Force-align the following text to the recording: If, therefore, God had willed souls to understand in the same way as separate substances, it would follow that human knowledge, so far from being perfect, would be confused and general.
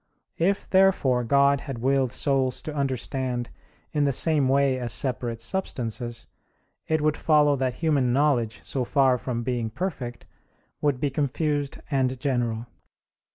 If, 0.39 0.67
therefore, 0.67 1.23
God 1.23 1.61
had 1.61 1.77
willed 1.77 2.11
souls 2.11 2.63
to 2.63 2.73
understand 2.73 3.51
in 3.91 4.03
the 4.03 4.11
same 4.11 4.49
way 4.49 4.79
as 4.79 4.91
separate 4.93 5.41
substances, 5.41 6.25
it 6.87 7.01
would 7.01 7.15
follow 7.15 7.55
that 7.57 7.75
human 7.75 8.11
knowledge, 8.11 8.63
so 8.63 8.83
far 8.83 9.19
from 9.19 9.43
being 9.43 9.69
perfect, 9.69 10.25
would 10.81 10.99
be 10.99 11.11
confused 11.11 11.77
and 11.91 12.19
general. 12.19 12.65